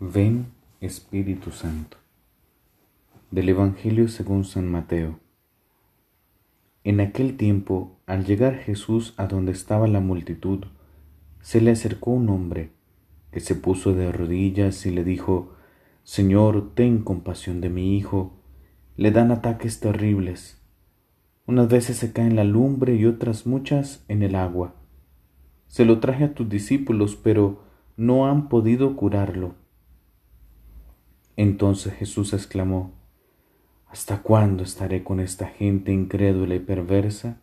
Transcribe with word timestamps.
Ven 0.00 0.46
Espíritu 0.80 1.52
Santo. 1.52 1.98
Del 3.30 3.48
Evangelio 3.48 4.08
según 4.08 4.42
San 4.42 4.68
Mateo. 4.68 5.20
En 6.82 6.98
aquel 6.98 7.36
tiempo, 7.36 7.96
al 8.04 8.24
llegar 8.24 8.56
Jesús 8.56 9.14
a 9.18 9.28
donde 9.28 9.52
estaba 9.52 9.86
la 9.86 10.00
multitud, 10.00 10.64
se 11.42 11.60
le 11.60 11.70
acercó 11.70 12.10
un 12.10 12.28
hombre 12.28 12.72
que 13.30 13.38
se 13.38 13.54
puso 13.54 13.94
de 13.94 14.10
rodillas 14.10 14.84
y 14.84 14.90
le 14.90 15.04
dijo, 15.04 15.54
Señor, 16.02 16.74
ten 16.74 16.98
compasión 16.98 17.60
de 17.60 17.70
mi 17.70 17.96
hijo, 17.96 18.32
le 18.96 19.12
dan 19.12 19.30
ataques 19.30 19.78
terribles. 19.78 20.60
Unas 21.46 21.68
veces 21.68 21.98
se 21.98 22.12
cae 22.12 22.26
en 22.26 22.34
la 22.34 22.44
lumbre 22.44 22.96
y 22.96 23.06
otras 23.06 23.46
muchas 23.46 24.04
en 24.08 24.24
el 24.24 24.34
agua. 24.34 24.74
Se 25.68 25.84
lo 25.84 26.00
traje 26.00 26.24
a 26.24 26.34
tus 26.34 26.48
discípulos, 26.48 27.14
pero 27.14 27.62
no 27.96 28.26
han 28.26 28.48
podido 28.48 28.96
curarlo. 28.96 29.54
Entonces 31.36 31.94
Jesús 31.94 32.32
exclamó, 32.32 32.92
¿Hasta 33.86 34.22
cuándo 34.22 34.64
estaré 34.64 35.04
con 35.04 35.20
esta 35.20 35.46
gente 35.46 35.92
incrédula 35.92 36.56
y 36.56 36.60
perversa? 36.60 37.40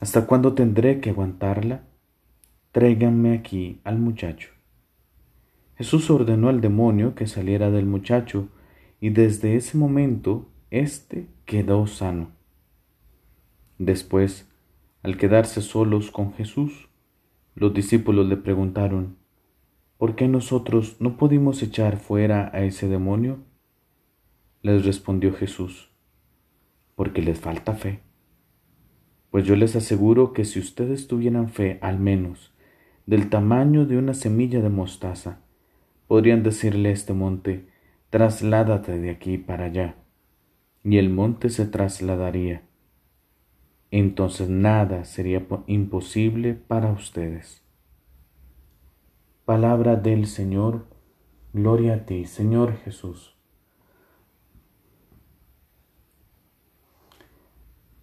¿Hasta 0.00 0.26
cuándo 0.26 0.54
tendré 0.54 1.00
que 1.00 1.10
aguantarla? 1.10 1.84
Tráiganme 2.72 3.34
aquí 3.34 3.80
al 3.84 3.98
muchacho. 3.98 4.50
Jesús 5.76 6.10
ordenó 6.10 6.48
al 6.48 6.60
demonio 6.60 7.14
que 7.14 7.26
saliera 7.26 7.70
del 7.70 7.86
muchacho, 7.86 8.48
y 9.00 9.10
desde 9.10 9.56
ese 9.56 9.78
momento 9.78 10.48
éste 10.70 11.28
quedó 11.46 11.86
sano. 11.86 12.32
Después, 13.78 14.48
al 15.02 15.16
quedarse 15.16 15.62
solos 15.62 16.10
con 16.10 16.34
Jesús, 16.34 16.88
los 17.54 17.72
discípulos 17.72 18.26
le 18.26 18.36
preguntaron, 18.36 19.16
¿por 20.00 20.16
qué 20.16 20.28
nosotros 20.28 20.96
no 20.98 21.18
pudimos 21.18 21.62
echar 21.62 21.98
fuera 21.98 22.50
a 22.54 22.62
ese 22.62 22.88
demonio? 22.88 23.40
Les 24.62 24.86
respondió 24.86 25.34
Jesús, 25.34 25.90
porque 26.94 27.20
les 27.20 27.38
falta 27.38 27.74
fe. 27.74 28.00
Pues 29.30 29.44
yo 29.44 29.56
les 29.56 29.76
aseguro 29.76 30.32
que 30.32 30.46
si 30.46 30.58
ustedes 30.58 31.06
tuvieran 31.06 31.50
fe 31.50 31.78
al 31.82 31.98
menos 31.98 32.54
del 33.04 33.28
tamaño 33.28 33.84
de 33.84 33.98
una 33.98 34.14
semilla 34.14 34.62
de 34.62 34.70
mostaza, 34.70 35.40
podrían 36.08 36.42
decirle 36.42 36.88
a 36.88 36.92
este 36.92 37.12
monte, 37.12 37.68
trasládate 38.08 38.98
de 38.98 39.10
aquí 39.10 39.36
para 39.36 39.66
allá, 39.66 39.96
y 40.82 40.96
el 40.96 41.10
monte 41.10 41.50
se 41.50 41.66
trasladaría. 41.66 42.62
Entonces 43.90 44.48
nada 44.48 45.04
sería 45.04 45.46
imposible 45.66 46.54
para 46.54 46.90
ustedes. 46.90 47.69
Palabra 49.50 49.96
del 49.96 50.28
Señor, 50.28 50.86
gloria 51.52 51.94
a 51.94 52.06
ti, 52.06 52.24
Señor 52.24 52.76
Jesús. 52.76 53.34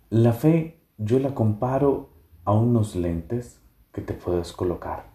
La 0.10 0.34
fe 0.34 0.82
yo 0.98 1.20
la 1.20 1.34
comparo 1.34 2.10
a 2.44 2.52
unos 2.52 2.98
lentes 2.98 3.62
que 3.94 4.02
te 4.02 4.14
puedes 4.14 4.52
colocar. 4.52 5.06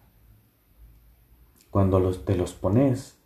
Cuando 1.69 1.99
los, 1.99 2.25
te 2.25 2.35
los 2.35 2.53
pones, 2.53 3.21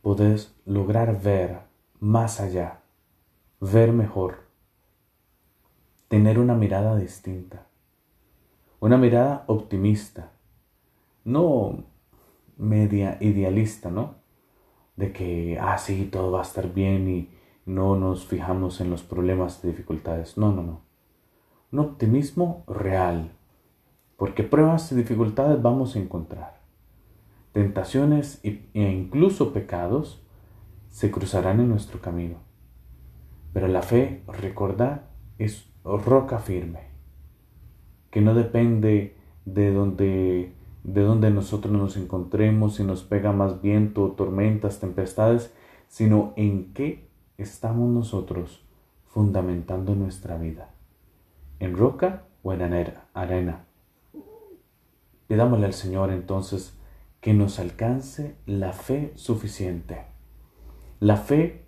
puedes 0.00 0.56
lograr 0.64 1.20
ver 1.20 1.60
más 2.00 2.40
allá, 2.40 2.80
ver 3.60 3.92
mejor, 3.92 4.46
tener 6.08 6.38
una 6.38 6.54
mirada 6.54 6.96
distinta, 6.96 7.66
una 8.80 8.96
mirada 8.96 9.44
optimista, 9.46 10.32
no 11.22 11.97
media 12.58 13.16
idealista, 13.20 13.90
¿no? 13.90 14.16
De 14.96 15.12
que, 15.12 15.58
ah, 15.60 15.78
sí, 15.78 16.08
todo 16.10 16.32
va 16.32 16.40
a 16.40 16.42
estar 16.42 16.72
bien 16.74 17.08
y 17.08 17.30
no 17.64 17.96
nos 17.96 18.26
fijamos 18.26 18.80
en 18.80 18.90
los 18.90 19.02
problemas 19.02 19.60
y 19.62 19.68
dificultades. 19.68 20.36
No, 20.36 20.52
no, 20.52 20.62
no. 20.62 20.80
Un 21.70 21.78
optimismo 21.80 22.64
real, 22.66 23.32
porque 24.16 24.42
pruebas 24.42 24.90
y 24.92 24.96
dificultades 24.96 25.62
vamos 25.62 25.94
a 25.94 26.00
encontrar. 26.00 26.60
Tentaciones 27.52 28.40
e 28.42 28.62
incluso 28.74 29.52
pecados 29.52 30.22
se 30.90 31.10
cruzarán 31.10 31.60
en 31.60 31.68
nuestro 31.68 32.00
camino. 32.00 32.36
Pero 33.52 33.68
la 33.68 33.82
fe, 33.82 34.22
recordad, 34.26 35.02
es 35.38 35.70
roca 35.84 36.38
firme, 36.38 36.88
que 38.10 38.20
no 38.20 38.34
depende 38.34 39.16
de 39.44 39.72
donde 39.72 40.52
de 40.84 41.02
donde 41.02 41.30
nosotros 41.30 41.72
nos 41.72 41.96
encontremos, 41.96 42.76
si 42.76 42.84
nos 42.84 43.02
pega 43.02 43.32
más 43.32 43.60
viento, 43.60 44.12
tormentas, 44.12 44.80
tempestades, 44.80 45.52
sino 45.88 46.32
en 46.36 46.72
qué 46.72 47.08
estamos 47.36 47.88
nosotros 47.90 48.64
fundamentando 49.06 49.94
nuestra 49.94 50.36
vida. 50.36 50.70
¿En 51.60 51.76
roca 51.76 52.24
o 52.42 52.52
en 52.52 52.62
arena? 53.14 53.64
Pidámosle 55.26 55.66
al 55.66 55.74
Señor 55.74 56.10
entonces 56.10 56.78
que 57.20 57.34
nos 57.34 57.58
alcance 57.58 58.36
la 58.46 58.72
fe 58.72 59.12
suficiente, 59.16 60.06
la 61.00 61.16
fe 61.16 61.64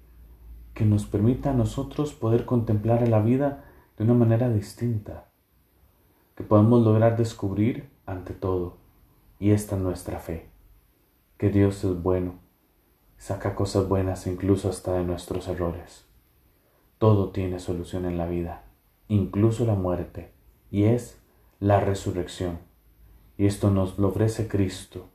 que 0.75 0.85
nos 0.85 1.07
permita 1.07 1.51
a 1.51 1.55
nosotros 1.55 2.15
poder 2.15 2.45
contemplar 2.47 3.07
la 3.09 3.21
vida 3.21 3.65
de 3.99 4.05
una 4.05 4.15
manera 4.15 4.49
distinta, 4.49 5.29
que 6.37 6.45
podamos 6.45 6.83
lograr 6.85 7.17
descubrir 7.17 7.91
ante 8.07 8.33
todo 8.33 8.80
y 9.41 9.53
esta 9.53 9.75
es 9.75 9.83
nuestra 9.83 10.19
fe, 10.19 10.51
que 11.39 11.49
Dios 11.49 11.83
es 11.83 12.01
bueno, 12.03 12.35
saca 13.17 13.55
cosas 13.55 13.89
buenas 13.89 14.27
incluso 14.27 14.69
hasta 14.69 14.93
de 14.93 15.03
nuestros 15.03 15.49
errores. 15.49 16.05
Todo 16.99 17.31
tiene 17.31 17.59
solución 17.59 18.05
en 18.05 18.19
la 18.19 18.27
vida, 18.27 18.65
incluso 19.09 19.65
la 19.65 19.75
muerte, 19.75 20.31
y 20.71 20.85
es 20.85 21.19
la 21.59 21.81
resurrección. 21.81 22.59
Y 23.39 23.47
esto 23.47 23.71
nos 23.71 23.99
lo 23.99 24.09
ofrece 24.09 24.47
Cristo, 24.47 25.09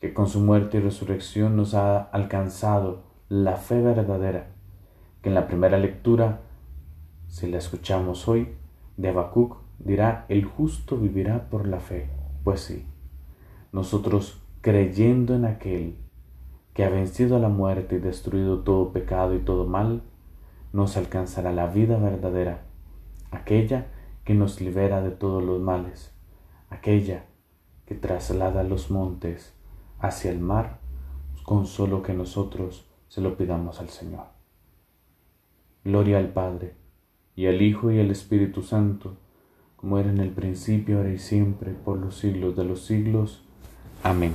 que 0.00 0.14
con 0.14 0.28
su 0.28 0.40
muerte 0.40 0.78
y 0.78 0.80
resurrección 0.80 1.54
nos 1.54 1.74
ha 1.74 2.00
alcanzado 2.00 3.02
la 3.28 3.56
fe 3.56 3.82
verdadera, 3.82 4.48
que 5.20 5.28
en 5.28 5.34
la 5.34 5.46
primera 5.46 5.76
lectura, 5.76 6.40
si 7.28 7.46
la 7.46 7.58
escuchamos 7.58 8.28
hoy, 8.28 8.48
de 8.96 9.10
Habacuc 9.10 9.58
dirá, 9.78 10.24
el 10.30 10.46
justo 10.46 10.96
vivirá 10.96 11.50
por 11.50 11.68
la 11.68 11.80
fe. 11.80 12.08
Pues 12.44 12.60
sí, 12.60 12.86
nosotros 13.72 14.40
creyendo 14.60 15.34
en 15.34 15.44
aquel 15.44 15.96
que 16.74 16.84
ha 16.84 16.88
vencido 16.88 17.36
a 17.36 17.40
la 17.40 17.48
muerte 17.48 17.96
y 17.96 17.98
destruido 17.98 18.60
todo 18.60 18.92
pecado 18.92 19.34
y 19.34 19.40
todo 19.40 19.66
mal, 19.66 20.02
nos 20.72 20.96
alcanzará 20.96 21.52
la 21.52 21.66
vida 21.66 21.98
verdadera, 21.98 22.64
aquella 23.30 23.88
que 24.24 24.34
nos 24.34 24.60
libera 24.60 25.00
de 25.00 25.10
todos 25.10 25.42
los 25.42 25.60
males, 25.60 26.12
aquella 26.70 27.24
que 27.86 27.94
traslada 27.94 28.62
los 28.62 28.90
montes 28.90 29.54
hacia 29.98 30.30
el 30.30 30.40
mar 30.40 30.78
con 31.42 31.66
solo 31.66 32.02
que 32.02 32.12
nosotros 32.12 32.86
se 33.08 33.22
lo 33.22 33.36
pidamos 33.38 33.80
al 33.80 33.88
Señor. 33.88 34.26
Gloria 35.82 36.18
al 36.18 36.28
Padre, 36.28 36.74
y 37.34 37.46
al 37.46 37.62
Hijo 37.62 37.90
y 37.90 37.98
al 37.98 38.10
Espíritu 38.10 38.62
Santo, 38.62 39.16
como 39.76 39.98
era 39.98 40.10
en 40.10 40.18
el 40.18 40.30
principio, 40.30 40.98
ahora 40.98 41.10
y 41.10 41.18
siempre, 41.18 41.72
por 41.72 41.98
los 41.98 42.18
siglos 42.18 42.54
de 42.56 42.64
los 42.64 42.84
siglos. 42.84 43.47
Amén. 44.02 44.34